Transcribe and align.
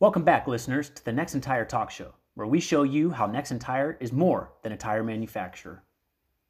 Welcome 0.00 0.24
back, 0.24 0.48
listeners, 0.48 0.90
to 0.90 1.04
the 1.04 1.12
Nexen 1.12 1.40
Tire 1.40 1.64
Talk 1.64 1.88
Show, 1.88 2.14
where 2.34 2.48
we 2.48 2.58
show 2.58 2.82
you 2.82 3.10
how 3.10 3.28
Nexen 3.28 3.60
Tire 3.60 3.96
is 4.00 4.12
more 4.12 4.50
than 4.64 4.72
a 4.72 4.76
tire 4.76 5.04
manufacturer. 5.04 5.84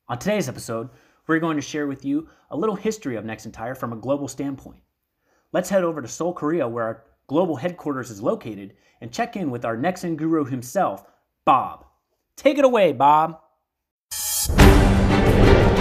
On 0.08 0.18
today's 0.18 0.48
episode, 0.48 0.88
we're 1.26 1.38
going 1.40 1.56
to 1.56 1.62
share 1.62 1.86
with 1.86 2.06
you 2.06 2.26
a 2.50 2.56
little 2.56 2.74
history 2.74 3.16
of 3.16 3.24
Nexen 3.24 3.52
Tire 3.52 3.74
from 3.74 3.92
a 3.92 3.96
global 3.96 4.28
standpoint. 4.28 4.80
Let's 5.52 5.68
head 5.68 5.84
over 5.84 6.00
to 6.00 6.08
Seoul, 6.08 6.32
Korea, 6.32 6.66
where 6.66 6.84
our 6.84 7.04
global 7.26 7.56
headquarters 7.56 8.10
is 8.10 8.22
located, 8.22 8.76
and 9.02 9.12
check 9.12 9.36
in 9.36 9.50
with 9.50 9.66
our 9.66 9.76
Nexen 9.76 10.16
guru 10.16 10.46
himself, 10.46 11.04
Bob. 11.44 11.84
Take 12.38 12.56
it 12.56 12.64
away, 12.64 12.94
Bob. 12.94 13.40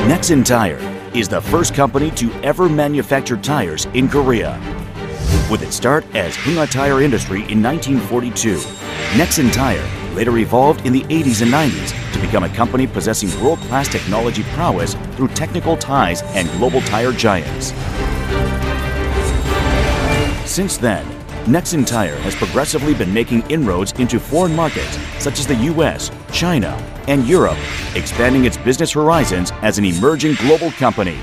Nexen 0.04 0.44
Tire 0.44 0.80
is 1.16 1.30
the 1.30 1.40
first 1.40 1.74
company 1.74 2.12
to 2.12 2.30
ever 2.44 2.68
manufacture 2.68 3.38
tires 3.38 3.86
in 3.94 4.10
Korea. 4.10 4.60
With 5.50 5.62
its 5.62 5.76
start 5.76 6.06
as 6.16 6.36
Heung-A 6.36 6.68
Tire 6.68 7.02
Industry 7.02 7.40
in 7.50 7.62
1942, 7.62 8.58
Nexen 9.18 9.52
Tire 9.54 9.88
later 10.16 10.38
evolved 10.38 10.86
in 10.86 10.94
the 10.94 11.04
80s 11.04 11.42
and 11.42 11.52
90s 11.52 12.14
to 12.14 12.20
become 12.20 12.44
a 12.44 12.50
company 12.50 12.88
possessing 12.88 13.30
world-class 13.44 13.88
technology 13.88 14.44
prowess 14.54 14.96
through 15.16 15.28
technical 15.30 15.78
ties 15.78 16.22
and 16.34 16.50
global 16.52 16.82
tire 16.82 17.12
giants. 17.12 17.74
Since 20.50 20.78
then, 20.78 21.06
Nexen 21.46 21.86
Tire 21.86 22.16
has 22.20 22.36
progressively 22.36 22.94
been 22.94 23.14
making 23.14 23.42
inroads 23.50 23.92
into 24.00 24.20
foreign 24.20 24.56
markets 24.56 24.98
such 25.20 25.40
as 25.40 25.46
the 25.46 25.56
US, 25.56 26.10
China, 26.32 26.72
and 27.08 27.28
Europe, 27.28 27.58
expanding 27.96 28.46
its 28.46 28.56
business 28.56 28.92
horizons 28.94 29.52
as 29.62 29.78
an 29.78 29.84
emerging 29.86 30.36
global 30.36 30.72
company. 30.72 31.18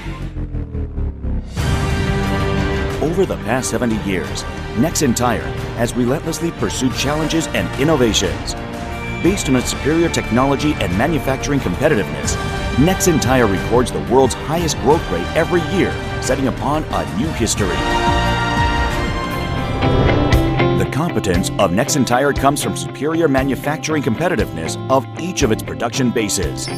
Over 3.10 3.26
the 3.26 3.38
past 3.38 3.70
70 3.70 3.96
years, 4.08 4.44
Nexen 4.76 5.16
Tire 5.16 5.42
has 5.76 5.92
relentlessly 5.96 6.52
pursued 6.52 6.94
challenges 6.94 7.48
and 7.48 7.68
innovations. 7.80 8.54
Based 9.20 9.48
on 9.48 9.56
its 9.56 9.70
superior 9.70 10.08
technology 10.08 10.74
and 10.74 10.96
manufacturing 10.96 11.58
competitiveness, 11.58 12.36
Nexen 12.76 13.20
Tire 13.20 13.48
records 13.48 13.90
the 13.90 13.98
world's 14.12 14.34
highest 14.34 14.78
growth 14.82 15.02
rate 15.10 15.26
every 15.34 15.60
year, 15.76 15.90
setting 16.22 16.46
upon 16.46 16.84
a 16.84 17.18
new 17.18 17.26
history. 17.30 17.66
The 20.78 20.88
competence 20.92 21.50
of 21.58 21.72
Nexen 21.72 22.06
Tire 22.06 22.32
comes 22.32 22.62
from 22.62 22.76
superior 22.76 23.26
manufacturing 23.26 24.04
competitiveness 24.04 24.76
of 24.88 25.04
each 25.18 25.42
of 25.42 25.50
its 25.50 25.64
production 25.64 26.12
bases. 26.12 26.68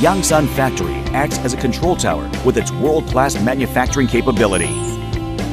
Yangsan 0.00 0.48
Factory 0.48 0.94
acts 1.14 1.38
as 1.38 1.54
a 1.54 1.56
control 1.56 1.94
tower 1.94 2.28
with 2.44 2.58
its 2.58 2.72
world-class 2.72 3.40
manufacturing 3.40 4.08
capability. 4.08 4.66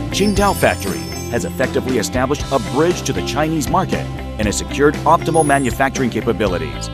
Qingdao 0.09 0.55
Factory 0.55 0.97
has 1.29 1.45
effectively 1.45 1.99
established 1.99 2.43
a 2.51 2.57
bridge 2.73 3.03
to 3.03 3.13
the 3.13 3.23
Chinese 3.27 3.69
market 3.69 4.03
and 4.39 4.47
has 4.47 4.57
secured 4.57 4.95
optimal 5.05 5.45
manufacturing 5.45 6.09
capabilities. 6.09 6.89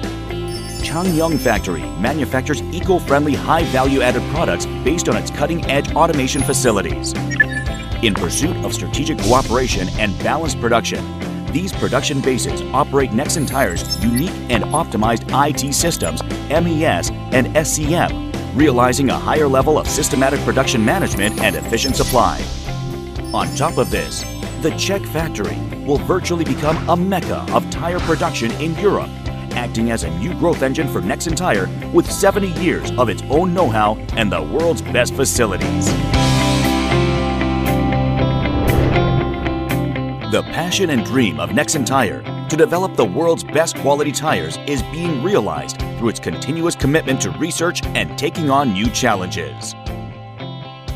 Changnyeong 0.84 1.40
Factory 1.40 1.84
manufactures 2.02 2.62
eco-friendly 2.64 3.34
high-value-added 3.36 4.24
products 4.34 4.66
based 4.84 5.08
on 5.08 5.16
its 5.16 5.32
cutting-edge 5.32 5.94
automation 5.96 6.42
facilities. 6.42 7.14
In 8.04 8.14
pursuit 8.14 8.58
of 8.66 8.74
strategic 8.74 9.18
cooperation 9.20 9.88
and 10.00 10.18
balanced 10.20 10.60
production, 10.60 11.00
these 11.52 11.72
production 11.74 12.22
bases 12.22 12.62
operate 12.74 13.12
Nexen 13.12 13.48
Tire's 13.48 14.04
unique 14.04 14.34
and 14.50 14.64
optimized 14.66 15.26
IT 15.32 15.74
systems, 15.74 16.24
MES 16.50 17.10
and 17.32 17.48
SCM, 17.56 18.56
realizing 18.56 19.10
a 19.10 19.18
higher 19.18 19.48
level 19.48 19.78
of 19.78 19.88
systematic 19.88 20.40
production 20.42 20.84
management 20.84 21.40
and 21.42 21.56
efficient 21.56 21.96
supply. 21.96 22.44
On 23.34 23.48
top 23.56 23.78
of 23.78 23.90
this, 23.92 24.24
the 24.62 24.72
Czech 24.78 25.02
factory 25.04 25.58
will 25.86 26.00
virtually 26.00 26.44
become 26.44 26.90
a 26.90 26.96
mecca 26.96 27.46
of 27.54 27.70
tire 27.70 28.00
production 28.02 28.52
in 28.54 28.76
Europe, 28.80 29.10
acting 29.52 29.92
as 29.92 30.04
a 30.04 30.20
new 30.20 30.34
growth 30.36 30.62
engine 30.64 30.88
for 30.88 31.02
Nexen 31.02 31.36
Tire 31.36 31.70
with 31.94 32.12
70 32.12 32.48
years 32.62 32.92
of 32.92 33.10
its 33.10 33.22
own 33.24 33.54
know-how 33.54 33.96
and 34.16 34.32
the 34.32 34.42
world's 34.42 34.82
best 34.82 35.14
facilities. 35.14 36.17
The 40.30 40.44
passion 40.44 40.90
and 40.90 41.06
dream 41.06 41.40
of 41.40 41.52
Nexen 41.52 41.86
Tire 41.86 42.22
to 42.50 42.58
develop 42.58 42.98
the 42.98 43.06
world's 43.06 43.46
best 43.46 43.78
quality 43.78 44.12
tires 44.12 44.58
is 44.68 44.84
being 44.92 45.24
realized 45.24 45.80
through 45.98 46.10
its 46.10 46.20
continuous 46.20 46.76
commitment 46.76 47.22
to 47.22 47.32
research 47.32 47.82
and 47.96 48.18
taking 48.18 48.50
on 48.50 48.74
new 48.74 48.90
challenges. 48.90 49.74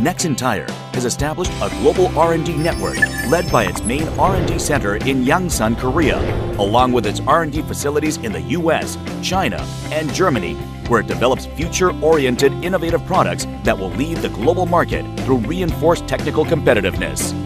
Nexen 0.01 0.35
Tire 0.35 0.69
has 0.93 1.05
established 1.05 1.53
a 1.61 1.69
global 1.79 2.07
R&D 2.19 2.57
network 2.57 2.97
led 3.29 3.49
by 3.49 3.63
its 3.63 3.81
main 3.83 4.05
R&D 4.19 4.59
center 4.59 4.97
in 4.97 5.23
Yangsan, 5.23 5.77
Korea, 5.79 6.19
along 6.57 6.91
with 6.91 7.05
its 7.05 7.21
R&D 7.21 7.61
facilities 7.61 8.17
in 8.17 8.33
the 8.33 8.41
US, 8.59 8.97
China, 9.21 9.65
and 9.93 10.13
Germany, 10.13 10.55
where 10.89 10.99
it 10.99 11.07
develops 11.07 11.45
future-oriented 11.45 12.51
innovative 12.65 13.05
products 13.05 13.47
that 13.63 13.79
will 13.79 13.91
lead 13.91 14.17
the 14.17 14.29
global 14.29 14.65
market 14.65 15.05
through 15.21 15.37
reinforced 15.37 16.05
technical 16.05 16.43
competitiveness. 16.43 17.40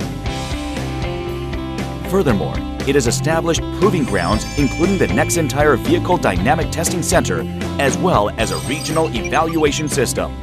Furthermore, 2.16 2.56
it 2.88 2.96
has 2.96 3.08
established 3.08 3.60
proving 3.78 4.06
grounds 4.06 4.46
including 4.58 4.98
the 4.98 5.06
Nexen 5.06 5.50
Tire 5.50 5.76
Vehicle 5.76 6.16
Dynamic 6.16 6.72
Testing 6.72 7.04
Center 7.04 7.42
as 7.78 7.98
well 7.98 8.30
as 8.38 8.52
a 8.52 8.58
regional 8.70 9.14
evaluation 9.14 9.90
system. 9.90 10.34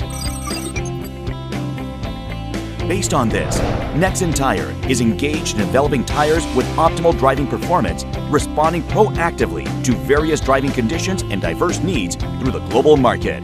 Based 2.87 3.15
on 3.15 3.31
this, 3.31 3.59
Nexen 3.95 4.35
Tire 4.35 4.75
is 4.87 5.01
engaged 5.01 5.55
in 5.55 5.61
developing 5.61 6.05
tires 6.05 6.45
with 6.55 6.67
optimal 6.77 7.19
driving 7.19 7.47
performance, 7.47 8.05
responding 8.29 8.83
proactively 8.83 9.65
to 9.83 9.93
various 9.93 10.43
driving 10.43 10.73
conditions 10.73 11.23
and 11.23 11.41
diverse 11.41 11.79
needs 11.79 12.17
through 12.17 12.53
the 12.53 12.61
global 12.69 12.99
market. 12.99 13.43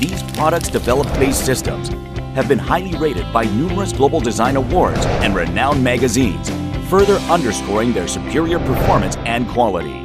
These 0.00 0.20
products 0.32 0.68
developed 0.68 1.14
based 1.14 1.46
systems 1.46 1.90
have 2.34 2.48
been 2.48 2.58
highly 2.58 2.96
rated 2.98 3.32
by 3.32 3.44
numerous 3.44 3.92
global 3.92 4.20
design 4.20 4.56
awards 4.56 5.04
and 5.22 5.34
renowned 5.34 5.82
magazines, 5.82 6.50
further 6.90 7.14
underscoring 7.30 7.92
their 7.92 8.08
superior 8.08 8.58
performance 8.58 9.16
and 9.18 9.48
quality. 9.48 10.00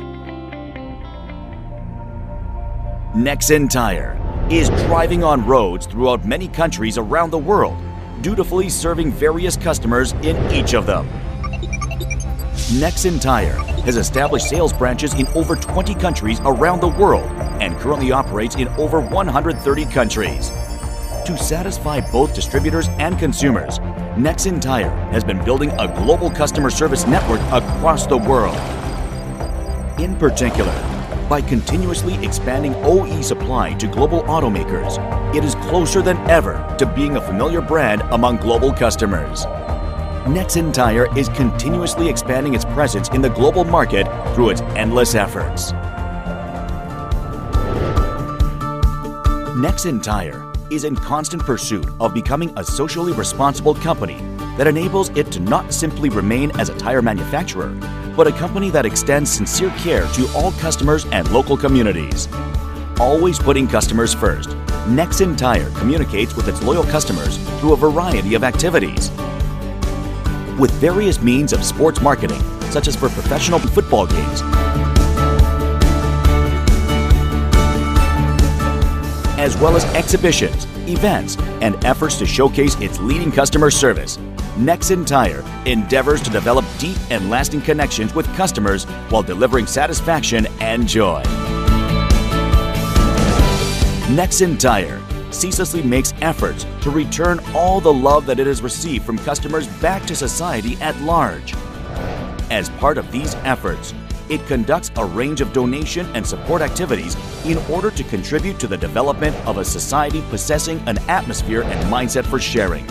Nexen 3.15 3.67
Tire 3.67 4.17
is 4.51 4.69
driving 4.69 5.23
on 5.23 5.45
roads 5.45 5.87
throughout 5.87 6.23
many 6.25 6.47
countries 6.47 6.97
around 6.97 7.31
the 7.31 7.37
world, 7.37 7.77
dutifully 8.21 8.69
serving 8.69 9.11
various 9.11 9.57
customers 9.57 10.11
in 10.21 10.37
each 10.51 10.75
of 10.75 10.85
them. 10.85 11.07
Nexen 12.77 13.19
Tire 13.19 13.57
has 13.83 13.97
established 13.97 14.47
sales 14.47 14.71
branches 14.71 15.15
in 15.15 15.25
over 15.29 15.55
20 15.55 15.95
countries 15.95 16.39
around 16.41 16.81
the 16.81 16.87
world 16.87 17.27
and 17.59 17.75
currently 17.77 18.11
operates 18.11 18.55
in 18.55 18.67
over 18.69 18.99
130 18.99 19.85
countries. 19.85 20.51
To 21.29 21.37
satisfy 21.37 22.01
both 22.11 22.33
distributors 22.33 22.87
and 22.97 23.19
consumers, 23.19 23.77
Nexen 24.17 24.59
Tire 24.59 24.89
has 25.11 25.23
been 25.23 25.37
building 25.45 25.69
a 25.77 25.87
global 25.87 26.31
customer 26.31 26.71
service 26.71 27.05
network 27.05 27.39
across 27.51 28.07
the 28.07 28.17
world. 28.17 28.57
In 29.99 30.15
particular, 30.15 30.73
by 31.29 31.41
continuously 31.41 32.15
expanding 32.25 32.73
OE 32.77 33.21
supply 33.21 33.75
to 33.75 33.85
global 33.85 34.23
automakers, 34.23 34.97
it 35.35 35.43
is 35.43 35.53
closer 35.53 36.01
than 36.01 36.17
ever 36.27 36.65
to 36.79 36.87
being 36.87 37.15
a 37.15 37.21
familiar 37.21 37.61
brand 37.61 38.01
among 38.09 38.37
global 38.37 38.73
customers. 38.73 39.45
Nexen 40.25 40.73
Tire 40.73 41.15
is 41.15 41.29
continuously 41.29 42.09
expanding 42.09 42.55
its 42.55 42.65
presence 42.65 43.07
in 43.09 43.21
the 43.21 43.29
global 43.29 43.63
market 43.63 44.07
through 44.33 44.49
its 44.49 44.61
endless 44.75 45.13
efforts. 45.13 45.73
Nexen 49.53 50.01
Tire 50.01 50.48
is 50.71 50.83
in 50.83 50.95
constant 50.95 51.43
pursuit 51.43 51.87
of 51.99 52.13
becoming 52.13 52.53
a 52.57 52.63
socially 52.63 53.11
responsible 53.13 53.75
company 53.75 54.17
that 54.57 54.67
enables 54.67 55.09
it 55.09 55.31
to 55.31 55.39
not 55.39 55.73
simply 55.73 56.09
remain 56.09 56.51
as 56.59 56.69
a 56.69 56.77
tire 56.77 57.01
manufacturer, 57.01 57.69
but 58.15 58.27
a 58.27 58.31
company 58.31 58.69
that 58.69 58.85
extends 58.85 59.31
sincere 59.31 59.69
care 59.77 60.05
to 60.07 60.27
all 60.35 60.51
customers 60.53 61.05
and 61.11 61.29
local 61.31 61.55
communities. 61.57 62.27
Always 62.99 63.39
putting 63.39 63.67
customers 63.67 64.13
first, 64.13 64.49
Nexen 64.87 65.37
Tire 65.37 65.69
communicates 65.71 66.35
with 66.35 66.47
its 66.47 66.61
loyal 66.61 66.83
customers 66.83 67.37
through 67.59 67.73
a 67.73 67.77
variety 67.77 68.33
of 68.35 68.43
activities. 68.43 69.09
With 70.59 70.71
various 70.73 71.21
means 71.21 71.53
of 71.53 71.63
sports 71.63 72.01
marketing, 72.01 72.41
such 72.71 72.87
as 72.87 72.95
for 72.95 73.09
professional 73.09 73.59
football 73.59 74.07
games, 74.07 74.41
as 79.39 79.55
well 79.57 79.77
as 79.77 79.85
exhibitions, 79.95 80.65
events, 80.87 81.37
and 81.61 81.81
efforts 81.85 82.17
to 82.17 82.25
showcase 82.25 82.75
its 82.81 82.99
leading 82.99 83.31
customer 83.31 83.71
service. 83.71 84.17
Nexen 84.57 85.07
Tire 85.07 85.43
endeavors 85.65 86.21
to 86.21 86.29
develop 86.29 86.65
deep 86.77 86.97
and 87.09 87.29
lasting 87.29 87.61
connections 87.61 88.13
with 88.13 88.27
customers 88.35 88.83
while 89.09 89.23
delivering 89.23 89.65
satisfaction 89.65 90.45
and 90.59 90.85
joy. 90.85 91.23
Nexen 94.09 94.59
Tire 94.59 95.01
ceaselessly 95.31 95.83
makes 95.83 96.13
efforts 96.21 96.65
to 96.81 96.89
return 96.89 97.39
all 97.55 97.79
the 97.79 97.93
love 97.93 98.25
that 98.25 98.39
it 98.39 98.47
has 98.47 98.61
received 98.61 99.05
from 99.05 99.17
customers 99.19 99.67
back 99.79 100.03
to 100.07 100.15
society 100.15 100.75
at 100.81 100.99
large. 101.01 101.53
As 102.51 102.69
part 102.71 102.97
of 102.97 103.09
these 103.11 103.35
efforts, 103.35 103.93
it 104.29 104.45
conducts 104.47 104.91
a 104.97 105.05
range 105.05 105.41
of 105.41 105.51
donation 105.53 106.05
and 106.15 106.25
support 106.25 106.61
activities 106.61 107.15
in 107.45 107.57
order 107.71 107.91
to 107.91 108.03
contribute 108.03 108.59
to 108.59 108.67
the 108.67 108.77
development 108.77 109.35
of 109.47 109.57
a 109.57 109.65
society 109.65 110.21
possessing 110.29 110.79
an 110.87 110.97
atmosphere 111.09 111.63
and 111.63 111.91
mindset 111.91 112.25
for 112.25 112.39
sharing. 112.39 112.85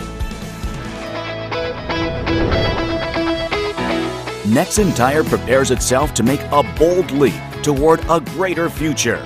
Nexen 4.49 4.95
Tire 4.95 5.23
prepares 5.23 5.69
itself 5.69 6.13
to 6.15 6.23
make 6.23 6.41
a 6.51 6.63
bold 6.77 7.11
leap 7.11 7.39
toward 7.61 7.99
a 8.09 8.19
greater 8.19 8.69
future. 8.69 9.23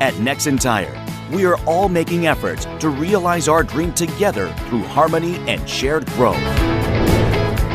At 0.00 0.14
Nexen 0.14 0.60
Tire, 0.60 0.96
we 1.32 1.44
are 1.44 1.56
all 1.66 1.88
making 1.88 2.26
efforts 2.26 2.64
to 2.78 2.88
realize 2.88 3.48
our 3.48 3.62
dream 3.62 3.92
together 3.92 4.52
through 4.68 4.82
harmony 4.84 5.36
and 5.48 5.68
shared 5.68 6.06
growth. 6.10 6.40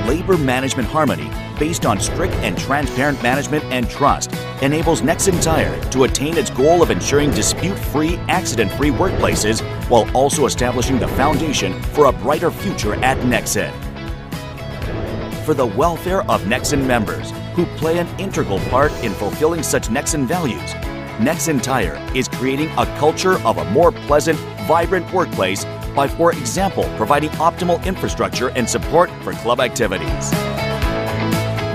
Labor 0.08 0.38
Management 0.38 0.88
Harmony, 0.88 1.30
based 1.58 1.86
on 1.86 2.00
strict 2.00 2.34
and 2.36 2.58
transparent 2.58 3.22
management 3.24 3.64
and 3.66 3.90
trust, 3.90 4.32
enables 4.62 5.02
Nexen 5.02 5.42
Tire 5.42 5.80
to 5.92 6.04
attain 6.04 6.38
its 6.38 6.50
goal 6.50 6.82
of 6.82 6.92
ensuring 6.92 7.32
dispute 7.32 7.78
free, 7.78 8.16
accident 8.28 8.72
free 8.74 8.90
workplaces 8.90 9.62
while 9.90 10.10
also 10.16 10.46
establishing 10.46 11.00
the 11.00 11.08
foundation 11.10 11.82
for 11.82 12.06
a 12.06 12.12
brighter 12.12 12.52
future 12.52 12.96
at 13.04 13.18
Nexen. 13.20 13.74
For 15.46 15.54
the 15.54 15.66
welfare 15.66 16.22
of 16.30 16.44
Nexen 16.44 16.86
members, 16.86 17.32
who 17.54 17.66
play 17.78 18.00
an 18.00 18.08
integral 18.20 18.60
part 18.72 18.92
in 19.04 19.14
fulfilling 19.14 19.64
such 19.64 19.90
Nexen 19.90 20.26
values, 20.26 20.74
Nexen 21.20 21.62
Tire 21.62 21.96
is 22.14 22.28
creating 22.28 22.70
a 22.78 22.86
culture 22.98 23.40
of 23.46 23.58
a 23.58 23.66
more 23.72 23.92
pleasant, 23.92 24.38
vibrant 24.68 25.12
workplace 25.14 25.64
by, 25.96 26.08
for 26.08 26.32
example, 26.32 26.84
providing 26.98 27.30
optimal 27.32 27.84
infrastructure 27.86 28.50
and 28.50 28.70
support 28.70 29.10
for 29.24 29.32
club 29.34 29.62
activities. 29.62 30.32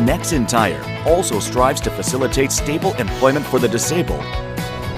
Nexen 0.00 0.48
Tire 0.48 0.82
also 1.06 1.38
strives 1.40 1.80
to 1.82 1.90
facilitate 1.90 2.50
stable 2.50 2.94
employment 2.94 3.44
for 3.44 3.58
the 3.58 3.68
disabled 3.68 4.24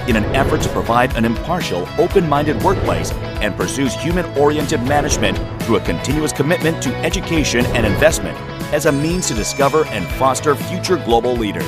in 0.07 0.15
an 0.15 0.23
effort 0.35 0.61
to 0.61 0.69
provide 0.69 1.15
an 1.17 1.25
impartial, 1.25 1.87
open 1.97 2.27
minded 2.27 2.61
workplace 2.63 3.11
and 3.41 3.55
pursues 3.55 3.93
human 3.95 4.25
oriented 4.37 4.81
management 4.83 5.37
through 5.63 5.77
a 5.77 5.81
continuous 5.81 6.31
commitment 6.31 6.81
to 6.83 6.93
education 6.97 7.65
and 7.67 7.85
investment 7.85 8.37
as 8.73 8.85
a 8.85 8.91
means 8.91 9.27
to 9.27 9.33
discover 9.33 9.85
and 9.87 10.05
foster 10.15 10.55
future 10.55 10.97
global 10.97 11.33
leaders. 11.33 11.63